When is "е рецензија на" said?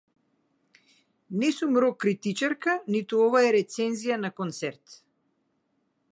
3.49-4.31